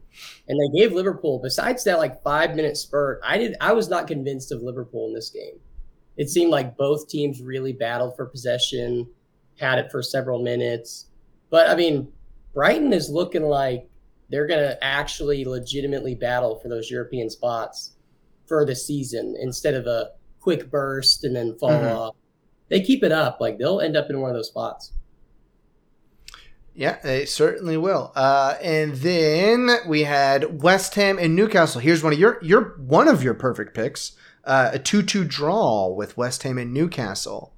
and 0.47 0.59
they 0.59 0.79
gave 0.79 0.91
Liverpool, 0.91 1.39
besides 1.41 1.83
that 1.85 1.97
like 1.97 2.21
five 2.21 2.55
minute 2.55 2.75
spurt, 2.77 3.21
I 3.23 3.37
did 3.37 3.55
I 3.61 3.71
was 3.71 3.89
not 3.89 4.07
convinced 4.07 4.51
of 4.51 4.61
Liverpool 4.61 5.07
in 5.07 5.13
this 5.13 5.29
game. 5.29 5.59
It 6.17 6.29
seemed 6.29 6.51
like 6.51 6.75
both 6.77 7.07
teams 7.07 7.41
really 7.41 7.73
battled 7.73 8.15
for 8.15 8.25
possession, 8.25 9.07
had 9.57 9.79
it 9.79 9.91
for 9.91 10.03
several 10.03 10.43
minutes. 10.43 11.07
But 11.49 11.69
I 11.69 11.75
mean, 11.75 12.11
Brighton 12.53 12.91
is 12.91 13.09
looking 13.09 13.43
like 13.43 13.87
they're 14.29 14.47
gonna 14.47 14.77
actually 14.81 15.45
legitimately 15.45 16.15
battle 16.15 16.59
for 16.59 16.67
those 16.67 16.91
European 16.91 17.29
spots 17.29 17.95
for 18.45 18.65
the 18.65 18.75
season 18.75 19.35
instead 19.39 19.73
of 19.73 19.87
a 19.87 20.11
quick 20.41 20.69
burst 20.69 21.23
and 21.23 21.33
then 21.35 21.55
fall 21.57 21.69
Mhm. 21.71 21.95
off. 21.95 22.15
They 22.69 22.81
keep 22.81 23.03
it 23.03 23.11
up, 23.13 23.39
like 23.39 23.57
they'll 23.57 23.79
end 23.79 23.95
up 23.95 24.09
in 24.09 24.19
one 24.19 24.29
of 24.29 24.35
those 24.35 24.47
spots. 24.49 24.91
Yeah, 26.75 26.97
they 27.03 27.25
certainly 27.25 27.77
will. 27.77 28.11
Uh, 28.15 28.55
and 28.61 28.93
then 28.95 29.69
we 29.87 30.03
had 30.03 30.63
West 30.63 30.95
Ham 30.95 31.19
and 31.19 31.35
Newcastle. 31.35 31.79
Here's 31.81 32.03
one 32.03 32.13
of 32.13 32.19
your 32.19 32.39
your 32.41 32.75
one 32.79 33.07
of 33.07 33.23
your 33.23 33.35
perfect 33.35 33.75
picks. 33.75 34.13
Uh, 34.43 34.71
a 34.73 34.79
two-two 34.79 35.23
draw 35.23 35.87
with 35.87 36.17
West 36.17 36.43
Ham 36.43 36.57
and 36.57 36.73
Newcastle. 36.73 37.53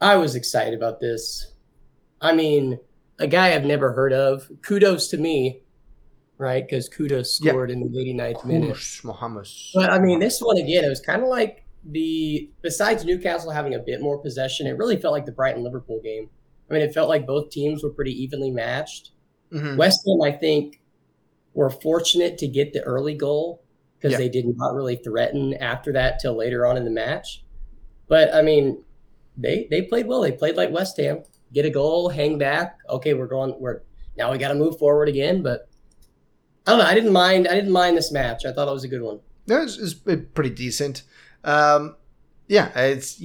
I 0.00 0.16
was 0.16 0.34
excited 0.34 0.74
about 0.74 1.00
this. 1.00 1.52
I 2.20 2.32
mean, 2.34 2.78
a 3.18 3.26
guy 3.26 3.54
I've 3.54 3.64
never 3.64 3.92
heard 3.92 4.12
of. 4.12 4.48
Kudos 4.62 5.08
to 5.08 5.18
me, 5.18 5.60
right? 6.38 6.64
Because 6.66 6.88
Kudus 6.88 7.38
Yeah. 7.42 7.50
scored 7.52 7.70
in 7.70 7.80
the 7.80 7.98
89th 7.98 8.44
minute. 8.46 8.78
Mohammed. 9.04 9.46
But 9.74 9.90
I 9.90 9.98
mean, 9.98 10.20
this 10.20 10.40
one 10.40 10.56
again, 10.56 10.84
it 10.84 10.88
was 10.88 11.00
kind 11.00 11.22
of 11.22 11.28
like 11.28 11.65
the 11.88 12.50
besides 12.62 13.04
Newcastle 13.04 13.50
having 13.50 13.74
a 13.74 13.78
bit 13.78 14.00
more 14.00 14.18
possession, 14.18 14.66
it 14.66 14.76
really 14.76 14.96
felt 14.96 15.12
like 15.12 15.26
the 15.26 15.32
Brighton 15.32 15.62
Liverpool 15.62 16.00
game. 16.02 16.28
I 16.70 16.74
mean, 16.74 16.82
it 16.82 16.92
felt 16.92 17.08
like 17.08 17.26
both 17.26 17.50
teams 17.50 17.82
were 17.82 17.90
pretty 17.90 18.12
evenly 18.22 18.50
matched. 18.50 19.10
Mhm. 19.52 19.76
West 19.76 20.00
Ham, 20.06 20.20
I 20.22 20.32
think, 20.32 20.80
were 21.54 21.70
fortunate 21.70 22.38
to 22.38 22.48
get 22.48 22.72
the 22.72 22.82
early 22.82 23.14
goal 23.14 23.62
because 23.98 24.12
Yeah. 24.12 24.18
they 24.18 24.28
did 24.28 24.46
not 24.56 24.74
really 24.74 24.96
threaten 24.96 25.54
after 25.54 25.92
that 25.92 26.18
till 26.18 26.34
later 26.34 26.66
on 26.66 26.76
in 26.76 26.84
the 26.84 26.90
match. 26.90 27.44
But 28.08 28.34
I 28.34 28.42
mean, 28.42 28.82
they 29.36 29.68
they 29.70 29.82
played 29.82 30.06
well. 30.06 30.20
They 30.22 30.32
played 30.32 30.56
like 30.56 30.72
West 30.72 30.96
Ham. 30.96 31.22
Get 31.52 31.64
a 31.64 31.70
goal, 31.70 32.08
hang 32.08 32.36
back. 32.38 32.78
Okay, 32.90 33.14
we're 33.14 33.26
going. 33.28 33.54
We're 33.60 33.82
now 34.16 34.32
we 34.32 34.38
got 34.38 34.48
to 34.48 34.54
move 34.54 34.78
forward 34.78 35.08
again. 35.08 35.42
But 35.42 35.68
I 36.66 36.72
don't 36.72 36.80
know. 36.80 36.86
I 36.86 36.94
didn't 36.94 37.12
mind. 37.12 37.46
I 37.46 37.54
didn't 37.54 37.70
mind 37.70 37.96
this 37.96 38.10
match. 38.10 38.44
I 38.44 38.52
thought 38.52 38.66
it 38.66 38.72
was 38.72 38.82
a 38.84 38.88
good 38.88 39.02
one. 39.02 39.20
That 39.46 39.62
was, 39.62 39.78
is 39.78 39.94
pretty 39.94 40.50
decent. 40.50 41.04
Um, 41.46 41.96
yeah, 42.48 42.78
it's 42.78 43.20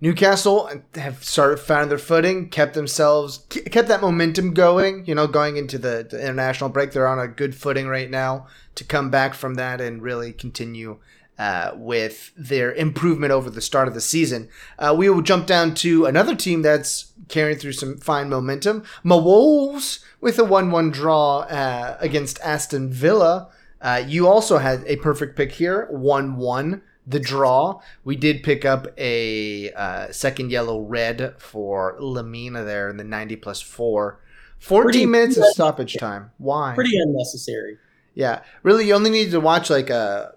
Newcastle 0.00 0.70
have 0.94 1.24
started 1.24 1.58
finding 1.58 1.88
their 1.88 1.98
footing, 1.98 2.48
kept 2.50 2.74
themselves, 2.74 3.46
kept 3.48 3.88
that 3.88 4.02
momentum 4.02 4.52
going. 4.52 5.06
You 5.06 5.14
know, 5.14 5.26
going 5.26 5.56
into 5.56 5.78
the, 5.78 6.06
the 6.08 6.20
international 6.20 6.70
break, 6.70 6.92
they're 6.92 7.06
on 7.06 7.18
a 7.18 7.28
good 7.28 7.54
footing 7.54 7.86
right 7.86 8.10
now 8.10 8.46
to 8.74 8.84
come 8.84 9.10
back 9.10 9.34
from 9.34 9.54
that 9.54 9.80
and 9.80 10.02
really 10.02 10.32
continue 10.32 10.98
uh, 11.38 11.72
with 11.74 12.32
their 12.36 12.72
improvement 12.72 13.32
over 13.32 13.48
the 13.48 13.60
start 13.60 13.88
of 13.88 13.94
the 13.94 14.00
season. 14.00 14.48
Uh, 14.78 14.94
we 14.96 15.08
will 15.08 15.22
jump 15.22 15.46
down 15.46 15.74
to 15.74 16.04
another 16.04 16.34
team 16.34 16.62
that's 16.62 17.12
carrying 17.28 17.58
through 17.58 17.72
some 17.72 17.98
fine 17.98 18.28
momentum. 18.28 18.84
Wolves 19.04 20.00
with 20.20 20.38
a 20.38 20.44
one-one 20.44 20.90
draw 20.90 21.40
uh, 21.40 21.96
against 22.00 22.40
Aston 22.40 22.90
Villa. 22.90 23.48
Uh, 23.80 24.02
you 24.06 24.26
also 24.26 24.58
had 24.58 24.82
a 24.86 24.96
perfect 24.96 25.36
pick 25.36 25.52
here, 25.52 25.86
one-one 25.90 26.82
the 27.06 27.20
draw. 27.20 27.80
We 28.04 28.16
did 28.16 28.42
pick 28.42 28.64
up 28.64 28.88
a 28.98 29.72
uh, 29.72 30.12
second 30.12 30.50
yellow 30.50 30.80
red 30.80 31.34
for 31.38 31.96
Lemina 32.00 32.64
there 32.64 32.88
in 32.88 32.96
the 32.96 33.04
90 33.04 33.36
plus 33.36 33.60
four. 33.60 34.20
14 34.58 34.84
Pretty- 34.84 35.06
minutes 35.06 35.36
of 35.36 35.44
stoppage 35.46 35.96
time. 35.98 36.30
Why? 36.38 36.74
Pretty 36.74 36.98
unnecessary. 36.98 37.78
Yeah, 38.14 38.42
really, 38.62 38.86
you 38.88 38.94
only 38.94 39.10
need 39.10 39.30
to 39.32 39.40
watch 39.40 39.68
like 39.68 39.90
a 39.90 40.34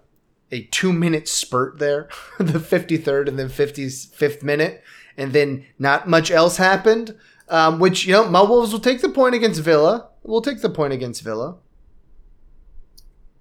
a 0.52 0.64
two 0.64 0.92
minute 0.92 1.26
spurt 1.28 1.78
there, 1.78 2.08
the 2.38 2.60
fifty 2.60 2.98
third 2.98 3.26
and 3.28 3.38
then 3.38 3.48
fifty 3.48 3.88
fifth 3.88 4.42
minute, 4.42 4.84
and 5.16 5.32
then 5.32 5.64
not 5.78 6.06
much 6.06 6.30
else 6.30 6.58
happened. 6.58 7.16
Um, 7.48 7.78
which 7.80 8.04
you 8.04 8.12
know, 8.12 8.28
my 8.28 8.42
Wolves 8.42 8.70
will 8.72 8.80
take 8.80 9.00
the 9.00 9.08
point 9.08 9.34
against 9.34 9.62
Villa. 9.62 10.10
We'll 10.22 10.42
take 10.42 10.60
the 10.60 10.68
point 10.68 10.92
against 10.92 11.22
Villa. 11.22 11.56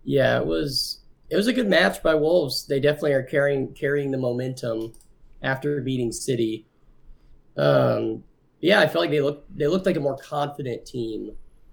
Yeah, 0.05 0.39
it 0.39 0.45
was 0.45 0.99
it 1.29 1.36
was 1.36 1.48
a 1.48 1.53
good 1.53 1.67
match 1.67 2.01
by 2.01 2.15
Wolves. 2.15 2.65
They 2.65 2.79
definitely 2.79 3.13
are 3.13 3.24
carrying 3.24 3.74
carrying 3.74 4.12
the 4.12 4.17
momentum 4.17 4.93
after 5.41 5.81
beating 5.81 6.12
City. 6.12 6.65
Um, 7.57 8.24
yeah, 8.62 8.79
I 8.79 8.88
felt 8.88 9.03
like 9.03 9.12
they 9.12 9.21
looked 9.21 9.55
they 9.57 9.67
looked 9.67 9.86
like 9.86 9.98
a 9.98 10.01
more 10.01 10.17
confident 10.17 10.86
team 10.86 11.31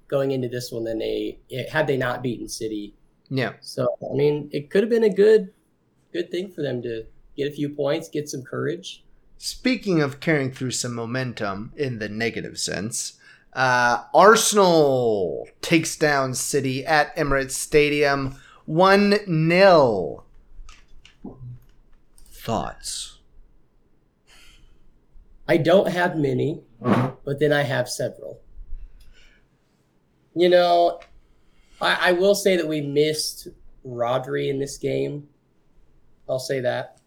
going 0.08 0.30
into 0.30 0.48
this 0.48 0.70
one 0.70 0.84
than 0.84 0.98
they 0.98 1.38
had 1.70 1.86
they 1.86 1.96
not 1.96 2.22
beaten 2.22 2.48
City. 2.48 2.94
Yeah, 3.28 3.54
So 3.60 3.88
I 4.08 4.14
mean, 4.14 4.48
it 4.52 4.70
could 4.70 4.82
have 4.82 4.90
been 4.90 5.04
a 5.04 5.12
good 5.12 5.52
good 6.12 6.30
thing 6.30 6.52
for 6.52 6.62
them 6.62 6.82
to 6.82 7.04
get 7.36 7.48
a 7.48 7.54
few 7.54 7.68
points, 7.68 8.08
get 8.08 8.28
some 8.28 8.42
courage. 8.42 9.04
Speaking 9.38 10.00
of 10.00 10.20
carrying 10.20 10.52
through 10.52 10.70
some 10.70 10.94
momentum 10.94 11.72
in 11.76 11.98
the 11.98 12.08
negative 12.08 12.58
sense, 12.58 13.18
uh, 13.52 14.04
Arsenal 14.14 15.48
takes 15.60 15.96
down 15.96 16.34
City 16.34 16.86
at 16.86 17.14
Emirates 17.16 17.52
Stadium 17.52 18.38
1 18.66 19.14
0. 19.26 20.24
Thoughts? 22.30 23.18
I 25.48 25.56
don't 25.56 25.88
have 25.88 26.16
many, 26.16 26.62
but 26.80 27.38
then 27.38 27.52
I 27.52 27.62
have 27.62 27.88
several. 27.88 28.40
You 30.34 30.48
know, 30.48 31.00
I, 31.80 32.10
I 32.10 32.12
will 32.12 32.34
say 32.34 32.56
that 32.56 32.66
we 32.66 32.80
missed 32.80 33.48
Rodri 33.86 34.48
in 34.48 34.58
this 34.58 34.76
game. 34.76 35.28
I'll 36.28 36.38
say 36.38 36.60
that. 36.60 36.98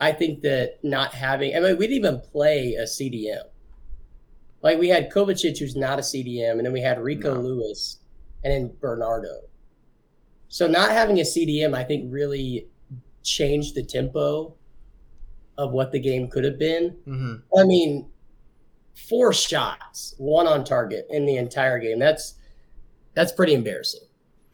I 0.00 0.12
think 0.12 0.40
that 0.42 0.78
not 0.82 1.14
having, 1.14 1.54
I 1.54 1.60
mean, 1.60 1.76
we 1.76 1.86
didn't 1.86 2.04
even 2.04 2.20
play 2.20 2.74
a 2.74 2.84
CDM. 2.84 3.44
Like 4.62 4.78
we 4.78 4.88
had 4.88 5.10
Kovacic, 5.10 5.58
who's 5.58 5.76
not 5.76 5.98
a 5.98 6.02
CDM, 6.02 6.52
and 6.52 6.64
then 6.64 6.72
we 6.72 6.80
had 6.80 6.98
Rico 6.98 7.34
No. 7.34 7.40
Lewis, 7.40 7.98
and 8.42 8.52
then 8.52 8.76
Bernardo. 8.80 9.42
So 10.54 10.68
not 10.68 10.92
having 10.92 11.18
a 11.18 11.24
CDM, 11.24 11.74
I 11.74 11.82
think, 11.82 12.12
really 12.12 12.68
changed 13.24 13.74
the 13.74 13.82
tempo 13.82 14.54
of 15.58 15.72
what 15.72 15.90
the 15.90 15.98
game 15.98 16.28
could 16.28 16.44
have 16.44 16.60
been. 16.60 16.90
hmm 17.04 17.34
I 17.58 17.64
mean, 17.64 18.08
four 19.08 19.32
shots, 19.32 20.14
one 20.16 20.46
on 20.46 20.62
target 20.62 21.08
in 21.10 21.26
the 21.26 21.38
entire 21.38 21.80
game. 21.80 21.98
That's 21.98 22.34
that's 23.14 23.32
pretty 23.32 23.52
embarrassing 23.52 24.02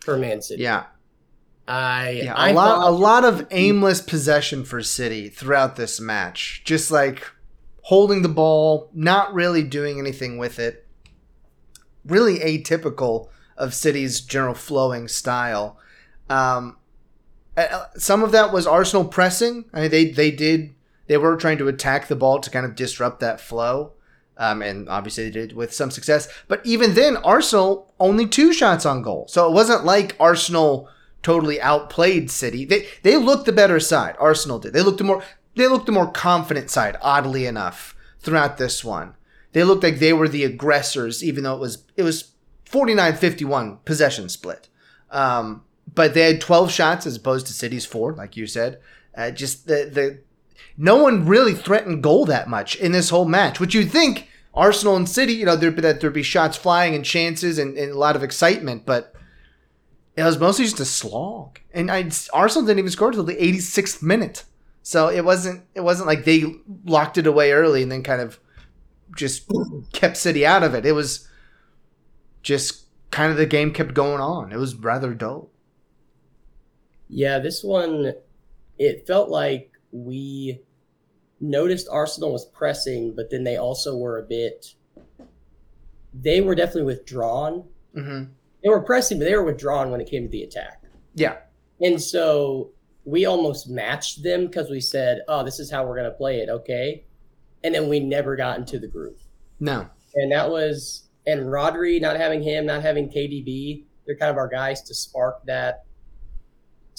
for 0.03 0.17
Man 0.17 0.41
City. 0.41 0.63
Yeah, 0.63 0.87
I 1.69 2.23
yeah. 2.25 2.33
A 2.33 2.37
I 2.37 2.53
lot, 2.53 2.89
a 2.89 2.91
lot 2.91 3.25
of 3.27 3.47
aimless 3.51 4.01
possession 4.01 4.65
for 4.65 4.83
City 4.83 5.29
throughout 5.29 5.77
this 5.77 6.01
match. 6.01 6.63
Just 6.65 6.91
like 6.91 7.31
holding 7.83 8.23
the 8.23 8.31
ball, 8.31 8.89
not 8.95 9.35
really 9.35 9.63
doing 9.63 9.99
anything 9.99 10.39
with 10.39 10.59
it. 10.59 10.89
Really 12.07 12.39
atypical 12.39 13.29
of 13.59 13.75
City's 13.75 14.23
general 14.23 14.55
flowing 14.55 15.07
style. 15.07 15.77
Um, 16.31 16.77
uh, 17.57 17.87
some 17.97 18.23
of 18.23 18.33
that 18.33 18.53
was 18.53 18.67
Arsenal 18.67 19.05
pressing. 19.05 19.67
I 19.75 19.83
mean, 19.83 19.91
they 19.91 20.07
they 20.07 20.31
did 20.31 20.75
they 21.09 21.17
were 21.17 21.37
trying 21.37 21.59
to 21.59 21.69
attack 21.69 22.07
the 22.07 22.17
ball 22.17 22.39
to 22.39 22.51
kind 22.51 22.65
of 22.65 22.77
disrupt 22.77 23.21
that 23.21 23.41
flow, 23.41 23.93
um, 24.39 24.63
and 24.63 24.89
obviously 24.89 25.25
they 25.25 25.31
did 25.31 25.53
with 25.53 25.75
some 25.75 25.91
success. 25.91 26.29
But 26.47 26.65
even 26.65 26.95
then, 26.95 27.17
Arsenal 27.19 27.93
only 27.99 28.27
two 28.27 28.53
shots 28.53 28.87
on 28.87 29.03
goal, 29.03 29.27
so 29.29 29.47
it 29.49 29.53
wasn't 29.53 29.85
like 29.85 30.17
Arsenal 30.21 30.89
totally 31.23 31.61
outplayed 31.61 32.31
City. 32.31 32.65
They 32.65 32.87
they 33.03 33.17
looked 33.17 33.47
the 33.47 33.53
better 33.53 33.81
side. 33.81 34.17
Arsenal 34.19 34.61
did. 34.61 34.73
They 34.73 34.83
looked 34.83 34.99
the 34.99 35.05
more 35.05 35.23
they 35.57 35.67
looked 35.67 35.87
the 35.87 35.93
more 35.93 36.11
confident 36.11 36.71
side. 36.71 36.97
Oddly 37.03 37.45
enough, 37.45 37.97
throughout 38.21 38.57
this 38.57 38.85
one, 38.85 39.15
they 39.53 39.65
looked 39.65 39.83
like 39.83 39.99
they 39.99 40.13
were 40.13 40.29
the 40.29 40.45
aggressors, 40.45 41.25
even 41.25 41.43
though 41.43 41.55
it 41.55 41.61
was 41.61 41.85
it 41.97 42.05
was 42.05 42.33
49-51 42.71 43.85
possession 43.85 44.29
split. 44.29 44.69
Um, 45.11 45.65
but 45.95 46.15
they 46.15 46.23
had 46.23 46.41
12 46.41 46.71
shots 46.71 47.07
as 47.07 47.17
opposed 47.17 47.47
to 47.47 47.53
City's 47.53 47.87
four, 47.87 48.13
like 48.13 48.37
you 48.37 48.47
said. 48.47 48.81
Uh, 49.17 49.31
just 49.31 49.67
the 49.67 49.91
the 49.93 50.21
no 50.77 51.03
one 51.03 51.27
really 51.27 51.55
threatened 51.55 52.03
goal 52.03 52.25
that 52.27 52.49
much 52.49 52.77
in 52.77 52.93
this 52.93 53.11
whole 53.11 53.25
match, 53.25 53.61
which 53.61 53.75
you'd 53.75 53.91
think 53.91 54.29
Arsenal 54.55 54.97
and 54.97 55.09
City, 55.09 55.33
you 55.35 55.45
know, 55.45 55.57
there'd 55.57 55.77
be 55.77 55.83
that 55.83 56.01
there'd 56.01 56.13
be 56.13 56.23
shots 56.23 56.57
flying 56.57 56.95
and 56.95 57.05
chances 57.05 57.59
and, 57.59 57.77
and 57.77 57.93
a 57.93 57.99
lot 57.99 58.17
of 58.17 58.23
excitement, 58.23 58.87
but 58.87 59.15
it 60.17 60.23
was 60.23 60.39
mostly 60.39 60.65
just 60.65 60.81
a 60.81 60.85
slog. 60.85 61.61
And 61.73 61.91
I, 61.91 62.11
Arsenal 62.33 62.67
didn't 62.67 62.81
even 62.81 62.91
score 62.91 63.09
until 63.09 63.25
the 63.25 63.37
86th 63.37 64.03
minute, 64.03 64.45
so 64.83 65.09
it 65.09 65.25
wasn't 65.25 65.65
it 65.75 65.81
wasn't 65.83 66.09
like 66.09 66.25
they 66.25 66.45
locked 66.85 67.19
it 67.19 67.27
away 67.27 67.53
early 67.53 67.83
and 67.83 67.93
then 67.93 68.03
kind 68.03 68.21
of 68.21 68.41
just 69.17 69.51
kept 69.93 70.17
City 70.17 70.45
out 70.45 70.63
of 70.63 70.75
it. 70.75 70.87
It 70.87 70.93
was 70.93 71.29
just 72.43 72.87
kind 73.11 73.31
of 73.31 73.39
the 73.39 73.47
game 73.47 73.73
kept 73.73 73.95
going 73.95 74.21
on. 74.21 74.53
It 74.53 74.59
was 74.59 74.75
rather 74.75 75.15
dull. 75.15 75.51
Yeah, 77.11 77.39
this 77.39 77.63
one, 77.63 78.15
it 78.79 79.07
felt 79.07 79.29
like 79.29 79.73
we 79.93 80.61
noticed 81.41 81.89
Arsenal 81.91 82.33
was 82.33 82.47
pressing, 82.47 83.15
but 83.15 83.31
then 83.31 83.45
they 83.45 83.57
also 83.57 83.97
were 83.97 84.19
a 84.19 84.23
bit 84.23 84.75
they 86.15 86.41
were 86.41 86.55
definitely 86.55 86.83
withdrawn. 86.83 87.65
Mm-hmm. 87.97 88.33
They 88.63 88.69
were 88.69 88.81
pressing, 88.81 89.19
but 89.19 89.25
they 89.25 89.35
were 89.35 89.45
withdrawn 89.45 89.91
when 89.91 90.01
it 90.01 90.11
came 90.11 90.25
to 90.25 90.29
the 90.29 90.43
attack. 90.43 90.83
Yeah. 91.15 91.39
And 91.81 92.01
so 92.01 92.71
we 93.05 93.25
almost 93.25 93.69
matched 93.69 94.23
them 94.23 94.47
because 94.47 94.71
we 94.71 94.81
said, 94.81 95.23
"Oh, 95.29 95.45
this 95.45 95.59
is 95.59 95.71
how 95.71 95.87
we're 95.87 95.97
going 95.97 96.11
to 96.11 96.17
play 96.17 96.41
it." 96.41 96.49
Okay, 96.49 97.05
and 97.65 97.75
then 97.75 97.89
we 97.89 98.01
never 98.01 98.37
got 98.37 98.59
into 98.59 98.79
the 98.79 98.89
groove. 98.89 99.21
No. 99.61 99.89
And 100.15 100.33
that 100.33 100.51
was 100.51 101.09
and 101.27 101.41
Rodri 101.41 102.01
not 102.01 102.17
having 102.17 102.43
him, 102.43 102.67
not 102.67 102.83
having 102.83 103.09
KDB, 103.09 103.85
they're 104.07 104.17
kind 104.17 104.31
of 104.31 104.37
our 104.37 104.49
guys 104.49 104.83
to 104.83 104.95
spark 104.95 105.45
that, 105.47 105.85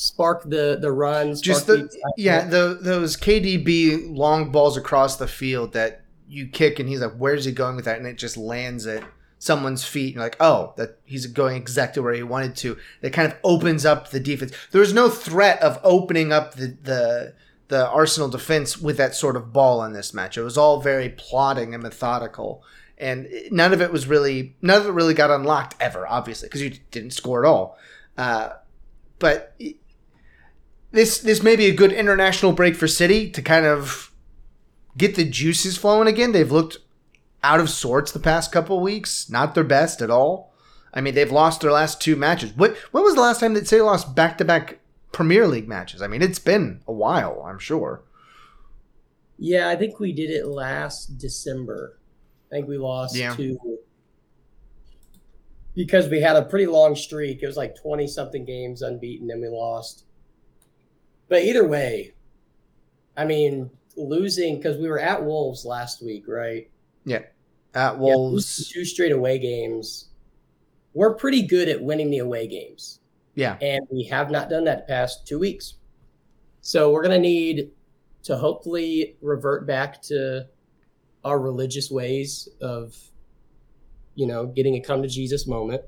spark 0.02 0.44
the 0.44 0.80
the 0.82 0.92
runs. 0.92 1.42
Just 1.42 1.68
the 1.68 1.90
yeah 2.18 2.46
the 2.46 2.80
those 2.82 3.16
KDB 3.16 4.16
long 4.16 4.52
balls 4.52 4.76
across 4.76 5.18
the 5.18 5.28
field 5.28 5.74
that 5.74 6.02
you 6.28 6.48
kick 6.48 6.80
and 6.80 6.90
he's 6.90 7.02
like, 7.02 7.14
where's 7.14 7.46
he 7.46 7.52
going 7.52 7.76
with 7.76 7.86
that? 7.86 7.98
And 7.98 8.08
it 8.08 8.18
just 8.18 8.36
lands 8.36 8.88
at 8.88 9.04
someone's 9.38 9.86
feet. 9.86 10.08
And 10.08 10.16
you're 10.16 10.24
like, 10.24 10.38
oh, 10.40 10.74
that 10.78 10.98
he's 11.04 11.28
going 11.28 11.56
exactly 11.56 12.02
where 12.02 12.14
he 12.14 12.24
wanted 12.24 12.56
to. 12.58 12.78
That 13.02 13.14
kind 13.14 13.32
of 13.32 13.38
opens 13.44 13.86
up 13.86 14.10
the 14.10 14.20
defense. 14.20 14.54
There 14.72 14.82
was 14.82 14.94
no 14.94 15.08
threat 15.10 15.62
of 15.62 15.80
opening 15.84 16.32
up 16.32 16.56
the 16.56 16.78
the 16.82 17.34
the 17.68 17.88
Arsenal 17.88 18.28
defense 18.28 18.80
with 18.80 18.98
that 18.98 19.16
sort 19.16 19.36
of 19.36 19.54
ball 19.54 19.84
in 19.84 19.94
this 19.94 20.14
match. 20.14 20.38
It 20.38 20.44
was 20.44 20.58
all 20.58 20.82
very 20.82 21.10
plotting 21.10 21.74
and 21.74 21.84
methodical. 21.84 22.64
And 22.98 23.28
none 23.50 23.74
of 23.74 23.82
it 23.82 23.92
was 23.92 24.08
really, 24.08 24.56
none 24.62 24.82
of 24.82 24.88
it 24.88 24.92
really 24.92 25.14
got 25.14 25.32
unlocked 25.32 25.76
ever, 25.80 26.06
obviously, 26.06 26.50
because 26.50 26.62
you 26.62 26.72
didn't 26.92 27.12
score 27.12 27.44
at 27.44 27.48
all. 27.48 27.80
Uh, 28.18 28.50
but 29.20 29.56
this 30.92 31.20
this 31.20 31.42
may 31.44 31.56
be 31.56 31.66
a 31.68 31.76
good 31.76 31.92
international 31.92 32.52
break 32.52 32.76
for 32.76 32.88
City 32.88 33.30
to 33.32 33.42
kind 33.42 33.66
of 33.66 34.12
get 34.98 35.16
the 35.16 35.26
juices 35.26 35.78
flowing 35.78 36.08
again. 36.08 36.32
They've 36.32 36.52
looked 36.52 36.78
out 37.44 37.60
of 37.60 37.70
sorts 37.70 38.12
the 38.12 38.20
past 38.20 38.52
couple 38.52 38.80
weeks, 38.82 39.30
not 39.30 39.56
their 39.56 39.64
best 39.64 40.02
at 40.02 40.10
all. 40.12 40.54
I 40.94 41.00
mean, 41.02 41.16
they've 41.16 41.32
lost 41.32 41.62
their 41.62 41.72
last 41.72 42.02
two 42.02 42.16
matches. 42.16 42.54
What 42.56 42.76
when 42.92 43.04
was 43.04 43.16
the 43.16 43.22
last 43.22 43.40
time 43.40 43.54
that 43.54 43.68
City 43.68 43.82
lost 43.82 44.14
back 44.16 44.38
to 44.40 44.46
back 44.46 44.80
Premier 45.12 45.48
League 45.48 45.68
matches? 45.68 46.02
I 46.02 46.08
mean, 46.08 46.22
it's 46.22 46.40
been 46.40 46.82
a 46.88 46.94
while, 46.94 47.42
I'm 47.48 47.60
sure. 47.60 48.04
Yeah, 49.38 49.70
I 49.70 49.76
think 49.76 50.00
we 50.00 50.12
did 50.14 50.30
it 50.30 50.46
last 50.46 51.18
December. 51.18 51.98
I 52.52 52.56
think 52.56 52.68
we 52.68 52.78
lost 52.78 53.16
Yeah. 53.16 53.34
to 53.36 53.58
because 55.74 56.10
we 56.10 56.20
had 56.22 56.36
a 56.36 56.44
pretty 56.44 56.66
long 56.68 56.96
streak. 56.96 57.42
It 57.42 57.48
was 57.48 57.58
like 57.58 57.76
twenty 57.82 58.08
something 58.08 58.46
games 58.46 58.82
unbeaten, 58.82 59.32
and 59.32 59.42
we 59.42 59.48
lost. 59.48 60.04
But 61.32 61.44
either 61.44 61.66
way, 61.66 62.12
I 63.16 63.24
mean, 63.24 63.70
losing 63.96 64.58
because 64.58 64.78
we 64.78 64.90
were 64.90 65.00
at 65.00 65.24
Wolves 65.24 65.64
last 65.64 66.04
week, 66.04 66.26
right? 66.28 66.70
Yeah, 67.06 67.22
at 67.74 67.98
Wolves, 67.98 68.34
losing 68.58 68.74
two 68.74 68.84
straight 68.84 69.14
away 69.14 69.40
games. 69.40 70.10
We're 70.94 71.14
pretty 71.14 71.44
good 71.44 71.70
at 71.70 71.82
winning 71.82 72.12
the 72.12 72.18
away 72.18 72.48
games, 72.48 73.00
yeah. 73.36 73.58
and 73.62 73.88
we 73.90 74.04
have 74.08 74.30
not 74.30 74.50
done 74.50 74.66
that 74.66 74.86
the 74.86 74.94
past 74.94 75.26
two 75.26 75.40
weeks. 75.40 75.76
So 76.60 76.92
we're 76.92 77.02
gonna 77.02 77.18
need 77.18 77.72
to 78.24 78.36
hopefully 78.36 79.16
revert 79.22 79.66
back 79.66 80.02
to 80.02 80.48
our 81.24 81.40
religious 81.40 81.90
ways 81.90 82.50
of, 82.60 82.94
you 84.16 84.28
know, 84.28 84.48
getting 84.48 84.76
a 84.76 84.82
come 84.82 85.02
to 85.02 85.08
Jesus 85.08 85.48
moment, 85.48 85.82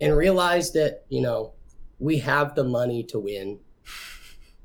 and 0.00 0.16
realize 0.16 0.70
that 0.74 1.04
you 1.08 1.20
know 1.20 1.52
we 1.98 2.18
have 2.18 2.54
the 2.54 2.62
money 2.62 3.02
to 3.02 3.18
win, 3.18 3.58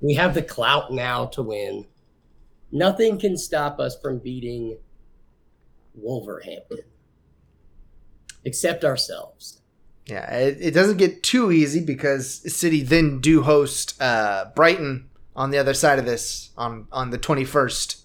we 0.02 0.16
have 0.16 0.34
the 0.34 0.42
clout 0.42 0.92
now 0.92 1.28
to 1.28 1.42
win. 1.44 1.86
Nothing 2.72 3.20
can 3.20 3.38
stop 3.38 3.80
us 3.80 3.98
from 4.02 4.20
beating 4.20 4.78
Wolverhampton, 5.94 6.84
except 8.44 8.84
ourselves. 8.84 9.62
Yeah, 10.06 10.30
it, 10.34 10.58
it 10.60 10.72
doesn't 10.72 10.98
get 10.98 11.22
too 11.22 11.52
easy 11.52 11.84
because 11.84 12.54
City 12.54 12.82
then 12.82 13.20
do 13.20 13.44
host 13.44 14.02
uh, 14.02 14.46
Brighton 14.56 15.10
on 15.36 15.52
the 15.52 15.58
other 15.58 15.74
side 15.74 16.00
of 16.00 16.06
this 16.06 16.50
on 16.58 16.88
on 16.92 17.12
the 17.12 17.18
twenty 17.18 17.46
first. 17.46 17.98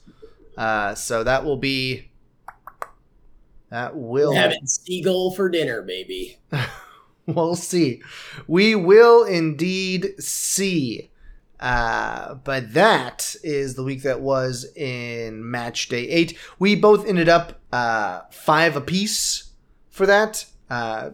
Uh, 0.57 0.95
so 0.95 1.23
that 1.25 1.45
will 1.45 1.57
be 1.57 2.11
that 3.71 3.97
will 3.97 4.35
having 4.35 4.67
seagull 4.67 5.33
for 5.33 5.49
dinner, 5.49 5.83
baby. 5.83 6.39
we'll 7.27 7.57
see. 7.57 8.03
We 8.47 8.75
will 8.75 9.25
indeed 9.25 10.15
see. 10.19 11.11
Uh, 11.59 12.35
but 12.35 12.75
that 12.75 13.35
is 13.43 13.75
the 13.75 13.83
week 13.83 14.03
that 14.03 14.21
was 14.21 14.67
in 14.77 15.51
match 15.51 15.89
day 15.89 16.09
eight. 16.09 16.37
We 16.59 16.75
both 16.77 17.07
ended 17.07 17.29
up 17.29 17.61
uh, 17.73 18.21
five 18.31 18.77
apiece 18.77 19.51
for 19.89 20.07
that. 20.07 20.45
Uh, 20.69 21.11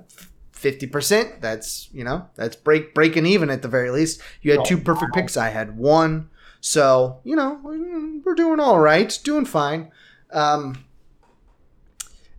Fifty 0.63 0.87
percent. 0.87 1.41
That's 1.41 1.89
you 1.93 2.05
know 2.05 2.29
that's 2.37 2.55
break 2.55 2.95
breaking 2.95 3.27
even 3.27 3.51
at 3.51 3.63
the 3.63 3.69
very 3.69 3.91
least. 3.91 4.21
You 4.43 4.53
had 4.53 4.65
two 4.65 4.79
perfect 4.79 5.13
picks. 5.13 5.37
I 5.37 5.49
had 5.49 5.77
one. 5.77 6.31
So 6.61 7.19
you 7.25 7.35
know 7.35 7.59
we're 7.65 8.37
doing 8.37 8.61
all 8.61 8.79
right, 8.79 9.19
doing 9.25 9.45
fine. 9.45 9.91
Um, 10.31 10.85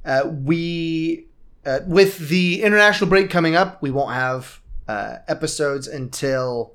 uh, 0.05 0.31
we 0.31 1.27
uh, 1.65 1.79
with 1.85 2.29
the 2.29 2.63
international 2.63 3.09
break 3.09 3.29
coming 3.29 3.55
up, 3.55 3.81
we 3.81 3.91
won't 3.91 4.13
have 4.13 4.61
uh, 4.87 5.17
episodes 5.27 5.89
until 5.89 6.71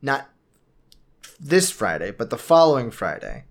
not 0.00 0.28
this 1.40 1.70
Friday, 1.70 2.10
but 2.10 2.30
the 2.30 2.38
following 2.38 2.90
Friday 2.90 3.44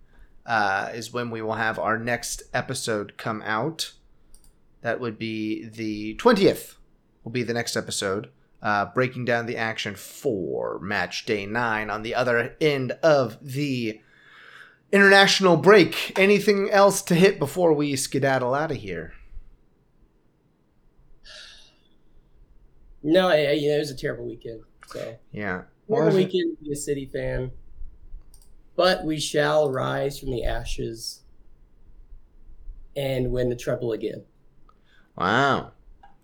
uh, 0.45 0.89
is 0.93 1.13
when 1.13 1.29
we 1.29 1.41
will 1.41 1.53
have 1.53 1.77
our 1.79 1.97
next 1.97 2.43
episode 2.53 3.17
come 3.17 3.41
out. 3.43 3.93
That 4.81 4.99
would 4.99 5.17
be 5.17 5.65
the 5.67 6.15
twentieth. 6.15 6.77
Will 7.23 7.31
be 7.31 7.43
the 7.43 7.53
next 7.53 7.77
episode, 7.77 8.29
uh, 8.61 8.87
breaking 8.93 9.23
down 9.23 9.45
the 9.45 9.55
action 9.55 9.95
for 9.95 10.77
match 10.79 11.25
day 11.25 11.45
nine 11.45 11.89
on 11.89 12.03
the 12.03 12.13
other 12.13 12.55
end 12.59 12.91
of 13.01 13.37
the 13.41 14.01
international 14.91 15.55
break. 15.55 16.11
Anything 16.19 16.69
else 16.69 17.01
to 17.03 17.15
hit 17.15 17.39
before 17.39 17.71
we 17.71 17.95
skedaddle 17.95 18.53
out 18.53 18.71
of 18.71 18.77
here? 18.77 19.13
No, 23.01 23.29
I, 23.29 23.51
you 23.51 23.69
know, 23.69 23.75
it 23.75 23.79
was 23.79 23.91
a 23.91 23.95
terrible 23.97 24.25
weekend. 24.25 24.61
So 24.87 25.15
Yeah. 25.31 25.63
terrible 25.89 26.15
weekend 26.15 26.57
to 26.57 26.63
be 26.63 26.71
a 26.73 26.75
City 26.75 27.05
fan, 27.11 27.51
but 28.75 29.03
we 29.05 29.19
shall 29.19 29.71
rise 29.71 30.19
from 30.19 30.31
the 30.31 30.43
ashes 30.43 31.21
and 32.95 33.31
win 33.31 33.49
the 33.49 33.55
treble 33.55 33.91
again. 33.91 34.23
Wow. 35.17 35.71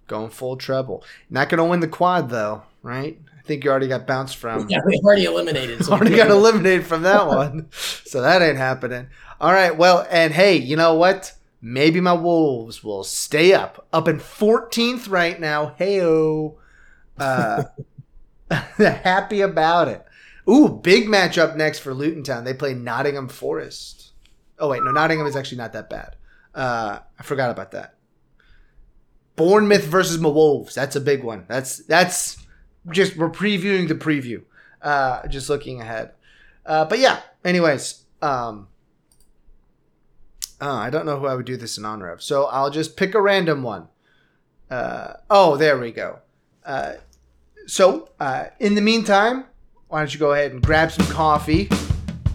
Going 0.07 0.29
full 0.29 0.57
treble. 0.57 1.03
Not 1.29 1.49
going 1.49 1.59
to 1.59 1.65
win 1.65 1.79
the 1.79 1.87
quad, 1.87 2.29
though, 2.29 2.63
right? 2.81 3.19
I 3.37 3.41
think 3.43 3.63
you 3.63 3.69
already 3.69 3.87
got 3.87 4.07
bounced 4.07 4.37
from. 4.37 4.67
Yeah, 4.69 4.79
we 4.85 4.99
already 5.03 5.25
eliminated. 5.25 5.83
So 5.85 5.91
already 5.93 6.15
got 6.15 6.29
eliminated 6.31 6.85
from 6.85 7.03
that 7.03 7.27
one. 7.27 7.67
so 7.71 8.21
that 8.21 8.41
ain't 8.41 8.57
happening. 8.57 9.07
All 9.39 9.51
right. 9.51 9.75
Well, 9.75 10.07
and 10.09 10.33
hey, 10.33 10.57
you 10.57 10.75
know 10.75 10.95
what? 10.95 11.33
Maybe 11.61 11.99
my 11.99 12.13
Wolves 12.13 12.83
will 12.83 13.03
stay 13.03 13.53
up. 13.53 13.85
Up 13.91 14.07
in 14.07 14.17
14th 14.17 15.09
right 15.09 15.39
now. 15.39 15.75
Heyo. 15.79 16.55
Uh, 17.17 17.63
happy 18.77 19.41
about 19.41 19.89
it. 19.89 20.05
Ooh, 20.49 20.69
big 20.69 21.07
matchup 21.07 21.55
next 21.55 21.79
for 21.79 21.93
Luton 21.93 22.23
Town. 22.23 22.43
They 22.43 22.53
play 22.53 22.73
Nottingham 22.73 23.27
Forest. 23.27 24.11
Oh, 24.57 24.69
wait. 24.69 24.83
No, 24.83 24.91
Nottingham 24.91 25.27
is 25.27 25.35
actually 25.35 25.59
not 25.59 25.73
that 25.73 25.89
bad. 25.89 26.15
Uh, 26.55 26.99
I 27.17 27.23
forgot 27.23 27.51
about 27.51 27.71
that. 27.71 27.95
Bournemouth 29.35 29.85
versus 29.85 30.17
Wolves. 30.17 30.75
That's 30.75 30.95
a 30.95 31.01
big 31.01 31.23
one. 31.23 31.45
That's 31.47 31.77
that's 31.85 32.45
just 32.89 33.15
we're 33.15 33.29
previewing 33.29 33.87
the 33.87 33.95
preview. 33.95 34.43
Uh, 34.81 35.27
just 35.27 35.49
looking 35.49 35.81
ahead. 35.81 36.11
Uh, 36.65 36.85
but 36.85 36.99
yeah. 36.99 37.21
Anyways, 37.45 38.03
um, 38.21 38.67
uh, 40.59 40.73
I 40.73 40.89
don't 40.89 41.05
know 41.05 41.19
who 41.19 41.27
I 41.27 41.35
would 41.35 41.45
do 41.45 41.55
this 41.55 41.77
in 41.77 41.85
honor 41.85 42.09
of, 42.09 42.21
so 42.21 42.45
I'll 42.45 42.69
just 42.69 42.97
pick 42.97 43.15
a 43.15 43.21
random 43.21 43.63
one. 43.63 43.87
Uh, 44.69 45.13
oh, 45.29 45.55
there 45.55 45.77
we 45.79 45.91
go. 45.91 46.19
Uh, 46.65 46.95
so 47.65 48.09
uh, 48.19 48.45
in 48.59 48.75
the 48.75 48.81
meantime, 48.81 49.45
why 49.89 50.01
don't 50.01 50.13
you 50.13 50.19
go 50.19 50.33
ahead 50.33 50.51
and 50.51 50.61
grab 50.61 50.91
some 50.91 51.07
coffee, 51.07 51.67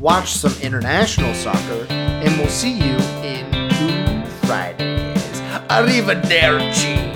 watch 0.01 0.33
some 0.33 0.53
international 0.61 1.33
soccer, 1.35 1.87
and 1.89 2.37
we'll 2.37 2.49
see 2.49 2.73
you 2.73 2.97
in 3.23 3.49
two 3.71 4.29
Fridays. 4.47 5.41
Arrivederci. 5.71 7.14